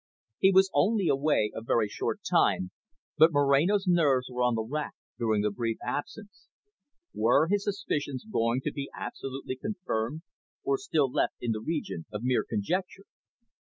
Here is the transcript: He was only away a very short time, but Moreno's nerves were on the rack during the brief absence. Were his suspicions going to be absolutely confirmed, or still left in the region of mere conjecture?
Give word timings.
He 0.39 0.51
was 0.51 0.71
only 0.73 1.09
away 1.09 1.51
a 1.53 1.61
very 1.61 1.87
short 1.87 2.21
time, 2.27 2.71
but 3.19 3.31
Moreno's 3.31 3.85
nerves 3.85 4.31
were 4.31 4.41
on 4.41 4.55
the 4.55 4.63
rack 4.63 4.95
during 5.19 5.43
the 5.43 5.51
brief 5.51 5.77
absence. 5.85 6.47
Were 7.13 7.47
his 7.47 7.65
suspicions 7.65 8.25
going 8.25 8.61
to 8.61 8.71
be 8.71 8.89
absolutely 8.97 9.57
confirmed, 9.57 10.23
or 10.63 10.79
still 10.79 11.07
left 11.11 11.35
in 11.39 11.51
the 11.51 11.61
region 11.61 12.07
of 12.11 12.23
mere 12.23 12.43
conjecture? 12.43 13.05